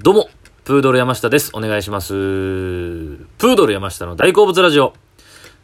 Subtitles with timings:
[0.00, 0.30] どうも、
[0.62, 1.50] プードル山下です。
[1.54, 2.12] お願いします。
[2.12, 4.94] プードル山下の大好物ラジオ。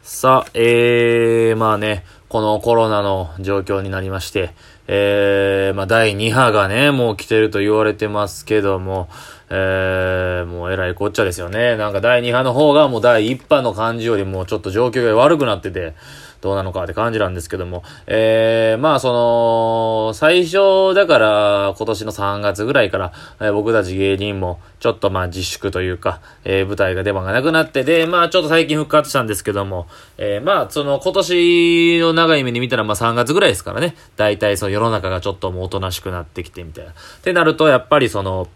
[0.03, 4.53] さあ、えー、まあね、このコロナの状況になりまして、
[4.87, 9.07] えー、まあ第2波がね、もう来てると言われてますけども、
[9.49, 11.77] えー、もうえらいこっちゃですよね。
[11.77, 15.93] なんか第2波の方がもう第1波の感じよりもちょっと状況が悪くなってて、
[16.45, 29.87] どうなのかって感じなんですけども、えー、まあその、最初だから今年の3月ぐらいから、えー僕たち芸人もちょっとまあ自粛というか、えー舞台が出番がなくなって、で、まあちょっと最近復活したんですけども、
[30.19, 36.91] えーまあその今年の長い目に見たらまあ3月ぐらいですからね、大体その世の中がちょっともうおとなしくなってきてみたいな。
[36.91, 38.47] ってなるとやっぱりその、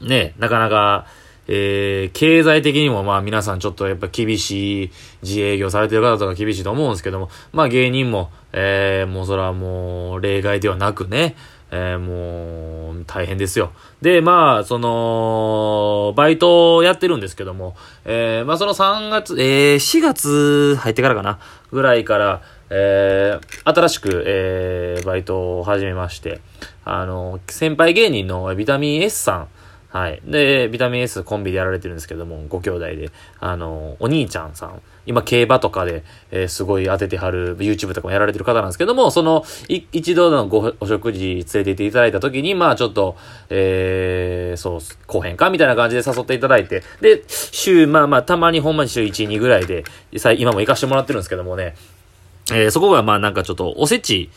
[0.00, 1.06] ね、なかなか、
[1.48, 4.90] えー、経済的にもまあ皆さんちょっとやっぱ厳しい
[5.22, 11.34] 自営業されてる方とか厳しいと思うんですけども、まあ芸人も、えー、もうそれはもう例外ではなくね、
[11.72, 13.72] えー、もう大変ですよ。
[14.02, 21.38] で、まあ、その、バイトをやってるんですけども、えー、まあその3月、えー、4月入ってからかな、
[21.70, 26.40] ぐらいから、えー、新しく、えー、バイトを始めまして、
[26.84, 29.48] あの、先輩芸人のビタミン S さん、
[29.90, 30.22] はい。
[30.24, 33.10] で、ビタミン S コンビでやられてるんですけども、ご兄弟で、
[33.40, 43.16] あの、お兄ちゃんさん、今競馬とかで、えーすごい当ててはる YouTube とかもやられてる方なんですけども、その、一度のごお食事連れて行っていただいた時に、まあちょっと、
[43.48, 49.82] えー、そう、後編かみたいな感じで誘っていただいて、で、週、まあまあたまにほんまに週1、2ぐらいで、
[50.38, 51.74] 今も行かしてもらってるんですけどもね、
[52.52, 54.30] えーそこがまあなんかちょっとおせち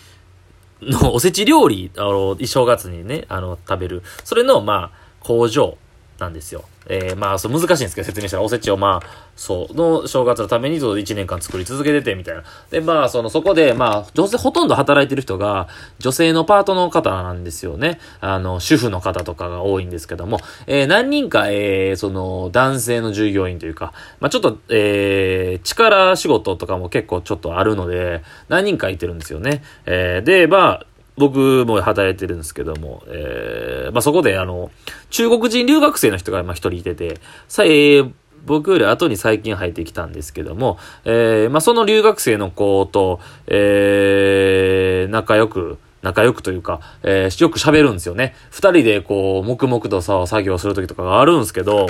[0.81, 4.03] のおせち料理、あの、正月にね、あの、食べる。
[4.23, 5.77] それの、まあ、工場
[6.19, 6.63] なんですよ。
[6.87, 12.43] えー、まあ、そう難しいんですけど、説明したら、おせちをまあ、そう、の正月のためにそう1年間作り続けてて、みたいな。
[12.71, 15.67] で、まあ、その、そこで、まあ、女性、ほとんど働いてる人が、
[15.99, 17.99] 女性のパートの方なんですよね。
[18.19, 29.63] あの、主婦の方とかが多いんですけども、えー、何人か、えー、その、男性の従業員というか、まあ、ちょっと、えー、力仕事とかも結構ちょっとあるので、何人かいてるんですよね。
[29.85, 30.85] えー、で、まあ、
[31.17, 34.71] 僕も働いてるんですけども、えー、まあ、そこであの、
[35.09, 38.11] 中国人留学生の人がまあ一人いてて、さ、えー
[38.45, 48.35] 僕より後に最近入ってきたんですけども、えー、まあ、その留学生の子と、えー、仲良く、仲良くというか、えー、よく喋るんですよね。
[48.51, 51.89] 二人でこう、黙々とさ、作業するときとかがあるんですけど、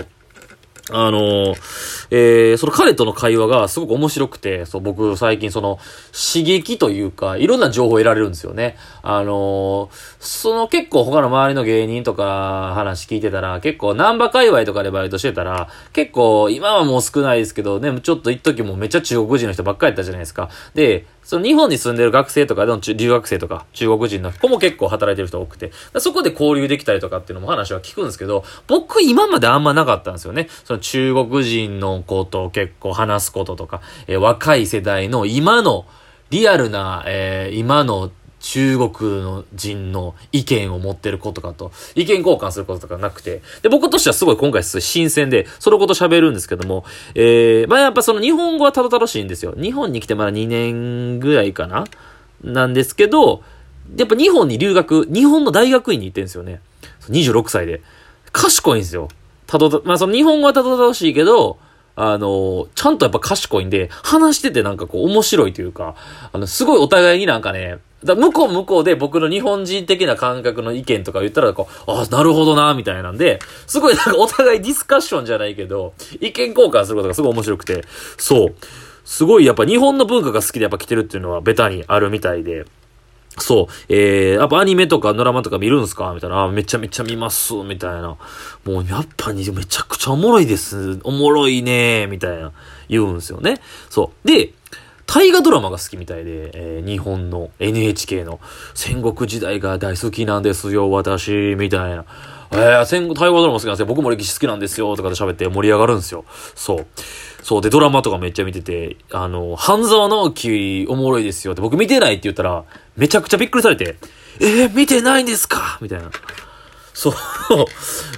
[0.91, 1.55] あの
[2.11, 5.79] えー、その彼との会話がすごく面白くて、そう、僕最近その
[6.11, 8.75] 刺激というか、いろんな情報を得られるんですよね。
[9.01, 9.89] あの
[10.19, 20.49] その結構他の周りの芸人とか話聞いてたら、結構ナンバ界隈とかでバイトしてたら、結構今はもう少ないですけど、ね、ちょっと一時もめっちゃ中国人の人ばっかりやったじゃないですか。
[20.75, 30.47] で、その日本に住んでる学生とかでの留学生とか中国人の子も結構働いてる人多くて、そこで交流できたりとかっていうのも話は聞くんですけど、僕今まであんまなかったんですよね。
[30.63, 35.85] その中国人の子と結構話すこととか、えー若い世代の今の
[36.29, 38.11] リアルな、えー今の
[38.43, 46.83] 中国の人の意見を持ってる子とかと意見交換することとかなくて、で、僕としてはすごい今回すごい新鮮で、そのこと喋るんですけども、
[47.15, 49.53] えー、まあやっぱその日本語はたどたどしいんですよ。
[49.57, 51.85] 日本に来てまだ2年ぐらいかな？
[52.43, 53.43] なんですけど、
[53.95, 56.59] やっぱ日本に留学、日本の大学院に行ってるんですよね。
[57.09, 57.81] 26歳で。
[58.33, 59.07] 賢いんですよ。
[59.47, 61.57] たどた、まあその日本語はたどたどしいけど、
[61.95, 65.95] あの、ちゃんとやっぱ賢いんで、話しててなんかこう面白いというか、
[66.31, 77.85] あの、すごいお互いになんかね、だ向こう向こうで僕の日本人的な感覚の意見とか言ったらこう、ああなるほどな、みたいなんで、すごいなんかお互いディスカッションじゃないけど、意見交換することがすごい面白くて、
[78.17, 78.55] そう。
[79.05, 82.65] すごいやっぱ日本の文化が好きでやっぱ来てるっていうのはベタにあるみたいで、
[83.37, 83.67] そう。
[83.89, 86.13] えー、やっぱアニメとかドラマとか見るんすか？
[86.13, 86.47] みたいな。
[86.49, 87.53] めちゃめちゃ見ます。
[87.55, 88.17] みたいな。
[88.65, 90.99] もうやっぱにめちゃくちゃおもろいです。
[91.03, 92.51] おもろいねみたいな
[92.89, 93.59] 言うんすよね。
[93.89, 94.27] そう。
[94.27, 94.53] で、
[95.05, 98.39] 大河ドラマが好きみたいで、えー日本の NHK の
[98.73, 102.05] 戦国時代が大好きなんですよ、私、みたいな。
[102.53, 103.85] えー、戦後、大河ドラマ好きなんですよ。
[103.87, 106.23] 僕も歴史好きなんですよ、とかで喋って盛り上がるんですよ。
[106.53, 106.85] そう。
[107.41, 107.61] そう。
[107.61, 112.63] で、ドラマとかめっちゃ見てて、あの、半沢直樹おもろいですよって僕見てないって言ったら、
[112.95, 113.97] めちゃくちゃびっくりされて、
[114.39, 115.79] えー、見てないんですか？
[115.81, 116.11] みたいな。
[116.93, 117.13] そう。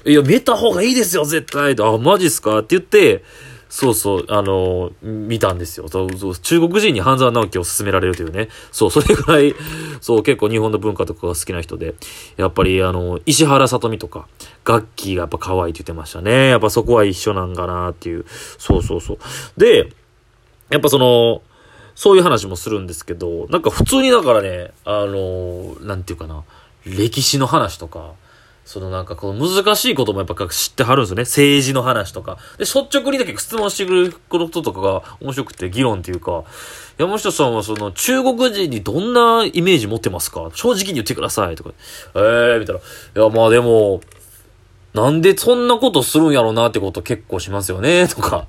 [0.09, 1.75] いや、見た方がいいですよ、絶対。
[1.79, 2.59] あ、マジっすか？
[2.59, 3.23] って言って、
[3.75, 5.89] そうそう、あの、見たんですよ。
[5.89, 8.47] そうそう中国人に半沢直樹を勧められるというね。
[8.71, 9.53] そう、それぐらい、
[9.99, 11.93] そう、結構日本の文化とかが好きな人で、
[12.37, 14.29] やっぱり、あの、石原さとみとか、
[14.63, 16.47] ガッキーがやっぱ可愛いって言ってましたね。
[16.47, 18.23] やっぱそこは一緒なんかなっていう。
[18.57, 19.17] そうそうそう。
[19.57, 19.91] で、
[20.69, 21.41] やっぱその、
[21.95, 26.45] そういう話もするんですけど、なんか普通にだからね、あの、なんていうかな、
[26.85, 28.13] 歴史の話とか、
[28.65, 31.21] そのなんかこの難しいこともやっぱ知ってはるんですよね。
[31.21, 32.39] 政治の話とか。
[32.57, 36.43] で、率直にだけ質問してくれることとかが面白くて議論っていうか、
[36.97, 40.49] 山下さんはその中国人にどんなイメージ持ってますか？
[40.55, 41.71] 正直に言ってくださいとか。
[42.15, 42.81] ええー、みたいな。
[42.81, 44.01] いや、まあでも、
[44.95, 48.47] なんでそんなことするんやろうなってこと結構しますよね、 とか。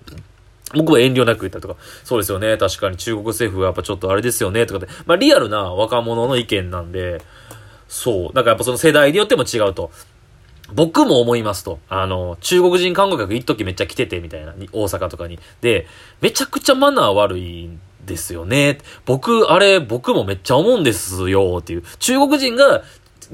[0.75, 7.21] 僕は遠慮なく言ったとか、そうですよね、確かに中国政府はやっぱちょっとあれですよね、とかで、まあリアルな若者の意見なんで、
[7.89, 8.35] そう。
[8.35, 9.91] だからやっぱその世代によっても違うと。
[10.75, 11.79] 僕も思いますと。
[11.89, 15.39] あの、中国人観光客一時めっちゃ来ててみたいな、大阪とかに。
[15.61, 15.87] で、
[16.21, 18.79] めちゃくちゃマナー悪いんですよね。
[19.05, 21.85] 僕、あれ、僕もめっちゃ思うんですよ、っていう。
[21.99, 22.83] 中国人が、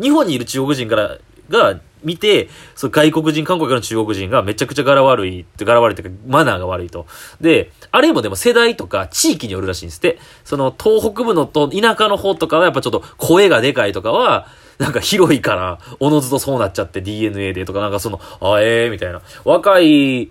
[0.01, 1.17] 日本にいる中国人から、
[1.49, 7.07] が、見て、そ外国人、韓国の中国人がめちゃくちゃ柄悪いって、柄悪いっていうか、マナーが悪いと。
[7.41, 10.19] で、あれもでも世代とか地域によるらしいんですって。
[10.45, 19.23] その東北部のと田舎の方とかはやっぱちょっと声がでかいとかは、なんか広いから、おのずとそうなっちゃって DNA でとか、なんかその、あ、ええー、みたいな。
[19.45, 20.31] 若い、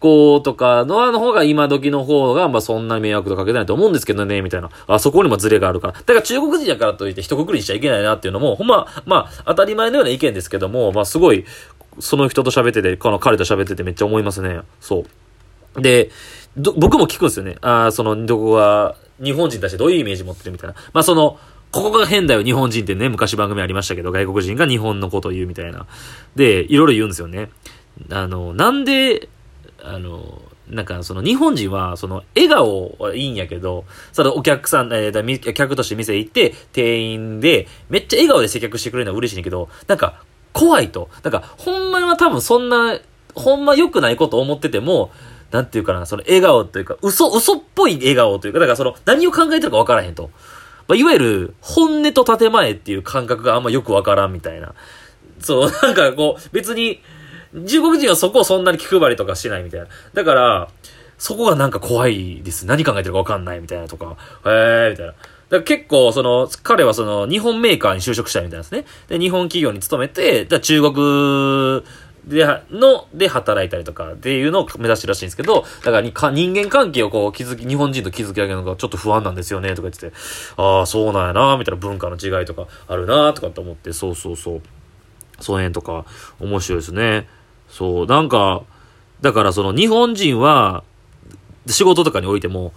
[0.00, 4.70] 子とかのあの方が今時の方が、まあそんな迷惑とかけないと思うんですけどね、みたいな。
[4.86, 5.92] あそこにもズレがあるから。
[5.92, 11.44] だから中国人やからといって一括りにしちゃいけないなっていうのも、ほんま、まあ当たり前のような意見ですけども、まあすごい、
[11.98, 14.60] その人と喋ってて、この彼と喋っててめっちゃ思いますね。
[14.80, 15.04] そ
[15.76, 15.82] う。
[15.82, 16.10] で、
[16.56, 17.56] 僕も聞くんですよね。
[17.60, 20.74] ああ、その、どこが、日本人に対しどういうイメージ持ってるみたいな。
[20.92, 21.38] まあその、
[21.72, 25.86] ここが変だよ、日本人ってね、昔番組ありましたけど、外国人が日本のことを言うみたいな。
[26.34, 27.50] で、いろいろ言うんですよね。
[28.10, 29.28] あの、なんで、
[29.84, 40.22] あの、なんかその日本人は、その笑顔はいいんやけど、そのお客さん、えー、客として店行って、店員で、めっちゃ笑顔で接客してくれるのは嬉しいんやけど、なんか
[40.52, 41.08] 怖いと。
[41.22, 42.98] なんか、ほんまは多分そんな、
[43.34, 45.10] ほんま良くないこと思ってても、
[45.50, 50.30] なんていうかな、その笑顔というか、嘘、嘘っぽい笑顔というか、だからその、何を考えてるか分からへんと。
[50.88, 54.74] まあ、いわゆる、本音と建前っていう感覚があんまよくわからんみたいな。
[55.40, 57.00] そう、なんかこう、別に、
[57.52, 59.86] 中国人はそこをそんなに気配りとかしないみたいな。
[60.14, 60.68] だから、
[61.18, 62.64] そこがなんか怖いです。
[62.66, 64.16] 何考えてるかわかんないみたいなとか、
[64.46, 65.12] へえみたいな。
[65.12, 68.84] だから結構、その、彼はその、日本メーカーに就職したいみたいですね。
[69.08, 71.82] で、日本企業に勤めて、だ中国
[72.24, 80.12] で、の、で働いたりとかっていうのを目指してるらしいんですけど、だからか人間関係をこう築き、日本人と築き上げるのがちょっと不安なんですよね、とか言ってて、
[80.56, 84.62] ああ、そうなんやな、みたいな文化の違いとかあるな、とかって思って、そうそうそう。
[85.40, 86.04] その辺とか、
[86.38, 87.26] 面白いですね。
[87.70, 88.62] そう、なんか、
[89.20, 90.84] だからその日本人は、
[91.66, 92.72] 仕事とかにおいても、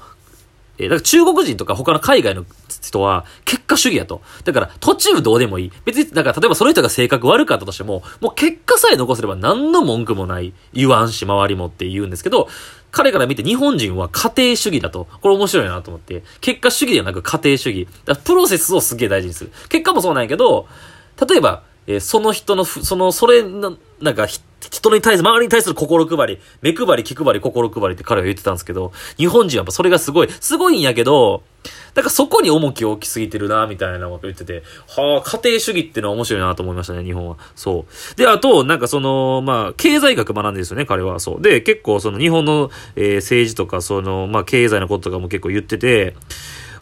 [0.77, 2.45] えだから中国人とか他の海外の
[2.81, 4.21] 人は結果主義やと。
[4.43, 5.71] だから途中どうでもいい。
[5.85, 10.53] 別に、だから例えばその人が性格悪かったとしても、もう結果さえ残せれば何の文句もない。
[10.73, 12.47] 言わんし周りもって言うんですけど、
[12.91, 15.07] 彼から見て日本人は家庭主義だと。
[15.21, 16.23] これ面白いなと思って。
[16.41, 17.87] 結果主義ではなく家庭主義。
[18.05, 19.51] だプロセスをすげえ大事にする。
[19.69, 20.67] 結果もそうなんやけど、
[21.27, 24.27] 例えば、えー、その人の、その、それの、なんか、
[24.69, 31.43] 人に対する、周りに対する心配り、目配り、気配り、心配りって彼は言ってたんですけど、日本人はやっぱそれがすごい、すごいんやけど、
[31.95, 37.37] なんかそこに重きを置きすぎてるな、みたいなこと言ってて、はあ、家庭主義ってのは面白いなと思いましたね、日本は。
[37.55, 38.15] そう。
[38.15, 41.19] で、あと、なんかその、まあ、経済学学んでるんですよね、彼は。
[41.19, 41.41] そう。
[41.41, 46.15] で、結構その日本の、えー、政治とか、その、まあ、経済のこととかも結構言ってて、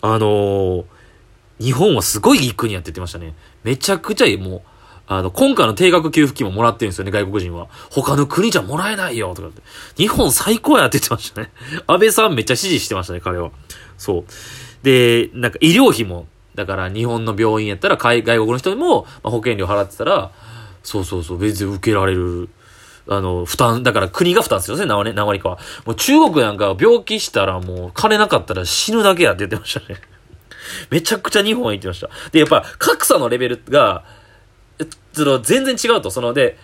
[0.01, 0.85] あのー、
[1.59, 3.35] 日本はすごいいい国やって言ってましたね。
[3.63, 4.61] めちゃくちゃいい、もう。
[5.07, 7.67] あの、今回の定額給付金ももらってるんですよね、外国人は。
[7.89, 9.61] 他の国じゃもらえないよ、とかって。
[9.97, 11.51] 日本最高やって言ってましたね。
[11.87, 13.51] 安倍さんめっちゃ支持してましたね、彼は。
[13.97, 14.25] そう。
[14.83, 20.31] で、なんか医療費も、だから日本の病院やったら外国の人にも、保険料払ってたら、
[20.83, 22.49] そうそうそう、別に受けられる。
[23.07, 25.59] あの、負担、だから国が負担ですよね、何割、何割かは。
[25.85, 29.99] もう中国なんか病気したらもう金なかったら死ぬだけやって言ってましたね。
[30.89, 32.09] めちゃくちゃ日本は言ってました。
[32.31, 34.03] で、やっぱ格差のレベルが、
[35.13, 36.11] その全然違うと。
[36.11, 36.57] そので、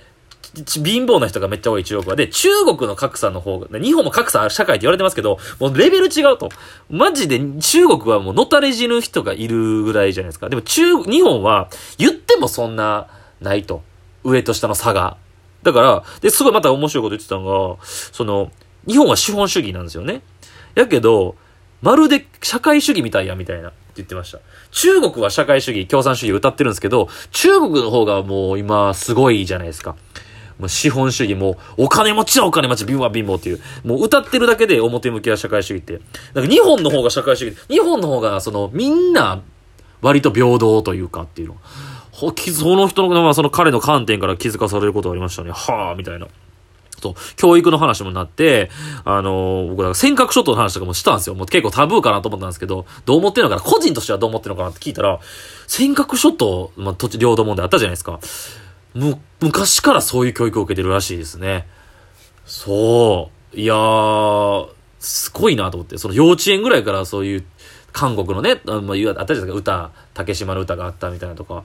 [0.66, 2.16] 貧乏な人がめっちゃ多い中国は。
[2.16, 6.50] で、中国の格差の方が、日本も格差ある社会って言われてますけど、もうレベル違うと。
[6.90, 10.50] マジで中国はもうのたれ死ぬ人がいるぐらいじゃないですか。
[10.50, 13.08] でも中、日本は言ってもそんな
[13.42, 13.84] ないと。
[14.24, 15.18] 上と下の差が。
[15.64, 18.52] だから、で、すごいまた面白いこと言ってたのが、その、
[18.88, 20.22] 日本は資本主義なんですよね。
[20.76, 21.36] やけど、
[21.82, 23.70] まるで社会主義みたいや、みたいな。
[23.70, 24.40] って言ってました。
[24.72, 29.96] 中国は社会主義、共産主義歌ってるんですけど、中国の方がもう今すごいじゃないですか。
[30.60, 36.02] もう資本主義も、お金持ちはお金持ち、貧乏は貧乏っていう、もう歌ってるだけで表向きは社会主義って。
[36.34, 39.42] なんか日本の方が社会主義、日本の方がそのみんな
[40.02, 41.58] 割と平等というかっていうの。
[42.12, 42.26] そ
[42.76, 45.52] の人の、まあその彼の観点から気づかされることがありましたね。
[45.52, 46.28] はあ、みたいな。
[47.02, 48.70] と、教育の話もなって、
[49.06, 51.36] あのー、僕は尖閣諸島の話とかもしたんですよ。
[51.36, 55.20] もう結構タブーかなと思ったんですけど、どう思ってるのかな個人としてはどう思ってるのかなって聞いたら、
[55.68, 58.20] 尖閣諸島、まあ、土地領土問題あったじゃないですか。
[58.94, 61.68] む、昔からそういう教育を受けてるらしいですね。
[62.46, 63.60] そう。
[63.60, 65.98] いやー、すごいなと思って。
[65.98, 67.46] その幼稚園ぐらいからそういう
[67.92, 71.64] 韓国のね、あまあ、あったじゃないですか、歌、竹島の歌があったみたいなとか。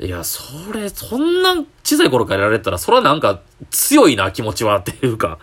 [0.00, 5.38] いや、それ、そんな小さい頃からやられたら、それはなんか強いな、気持ちはっていうか。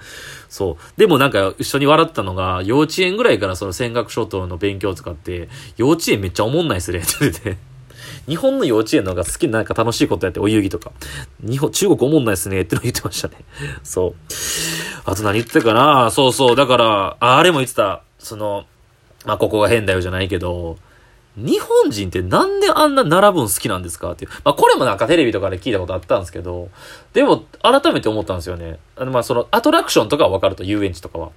[0.49, 0.99] そう。
[0.99, 7.57] でもなんか一緒に笑ったのが、幼稚園ぐらいからその尖閣諸島の勉強を使って、幼稚園めっちゃおもんないっすね、って言ってて。
[8.27, 10.91] 日本の幼稚園の方が好きななんか楽しいことやって、お遊戯とか。
[11.39, 13.35] 日本、中国おもんないっすね、っての言ってましたね。
[13.83, 14.15] そう。
[15.05, 16.55] あと何言ってたかなそうそう。
[16.55, 18.03] だから、あれも言ってた。
[18.19, 18.65] その、
[19.25, 20.77] まあ、ここが変だよじゃないけど、
[21.37, 24.31] 日本人ってなんであんな並ぶん好きなんですかっていう。
[24.43, 26.69] まあ、これもなんかテレビとかで聞いたことあったんですけど、
[27.13, 28.79] でも、改めて思ったんですよね。
[28.95, 31.31] あの、まあ、その、アトラクションとかはわかると、遊園地とかは。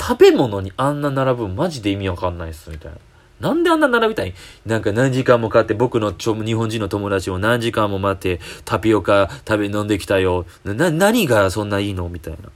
[0.00, 2.98] 食べ物にあんな並ぶんマジで意味わかんないっす、みたいな。
[3.40, 4.32] なんであんな並びたい
[4.64, 10.46] なんか何時間もかって僕のちょ日本人の友達も何時間も待ってタピオカ食べ飲んできたよ。
[10.64, 12.08] な、何がそんないいの？
[12.08, 12.48] みたいな。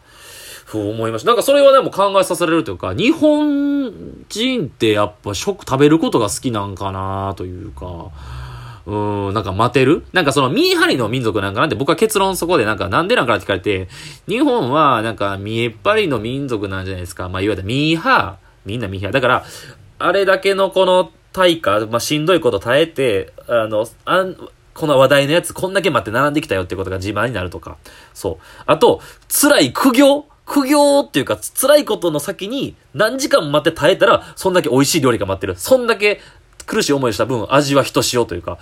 [0.70, 1.28] そう思いました。
[1.28, 8.10] なんかそれはでも考えさせられるというか、日本人ってやっぱ食食べることが好きなんかなというか、
[8.86, 8.94] う
[9.30, 10.04] ん、なんか待てる？
[10.12, 13.88] なんかそのミーハリの民族なんかなんて僕は結論そこでなんかなんでなんかなって聞かれて、
[14.28, 17.28] 日本はなんか見えっ張りの民族なんじゃないですか。
[17.28, 18.50] まあいわゆるミーハー。
[18.64, 19.10] みんなミーハー。
[19.10, 19.44] だから、
[19.98, 24.36] あれだけのこの対価、まあしんどいこと耐えて、あの、あん、
[24.74, 27.76] この話題のやつこんだけ待って並んできたよってことが自慢になるとか。
[28.14, 28.62] そう。
[28.66, 35.54] あと、辛い苦行苦行っていうか、辛いことの先に何時間待って耐えたら、そんだけ美味しい料理が待ってる。
[35.56, 36.20] そんだけ
[36.66, 38.58] 苦しい思いした分、味はひとしおというか、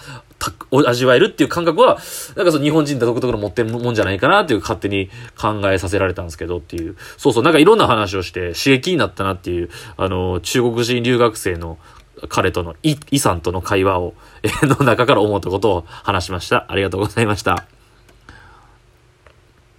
[0.86, 1.96] 味わえるっていう感覚は、
[2.36, 5.08] なんかその日本人って独特の持ってるもんじゃないかなっていう勝手に
[5.40, 6.94] 考えさせられたんですけどっていう。
[7.16, 11.78] そうそう、なんかいろんな話をして刺激になったなっていう、あの、中国人留学生の
[12.28, 16.66] 彼とのイ、イさんとの会話を、えの中から思ったことを話しました。
[16.68, 17.77] ありがとうございました。